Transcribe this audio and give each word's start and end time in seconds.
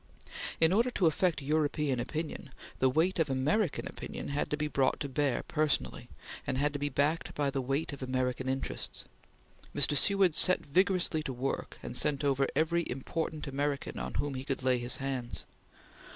In 0.59 0.73
order 0.73 0.89
to 0.89 1.05
affect 1.05 1.43
European 1.43 1.99
opinion, 1.99 2.49
the 2.79 2.89
weight 2.89 3.19
of 3.19 3.29
American 3.29 3.87
opinion 3.87 4.29
had 4.29 4.49
to 4.49 4.57
be 4.57 4.67
brought 4.67 4.99
to 5.01 5.07
bear 5.07 5.43
personally, 5.43 6.09
and 6.47 6.57
had 6.57 6.73
to 6.73 6.79
be 6.79 6.89
backed 6.89 7.35
by 7.35 7.51
the 7.51 7.61
weight 7.61 7.93
of 7.93 8.01
American 8.01 8.49
interests. 8.49 9.05
Mr. 9.75 9.95
Seward 9.95 10.33
set 10.33 10.65
vigorously 10.65 11.21
to 11.21 11.33
work 11.33 11.77
and 11.83 11.95
sent 11.95 12.23
over 12.23 12.47
every 12.55 12.83
important 12.89 13.45
American 13.45 13.99
on 13.99 14.15
whom 14.15 14.33
he 14.33 14.43
could 14.43 14.63
lay 14.63 14.79
his 14.79 14.95
hands. 14.95 15.45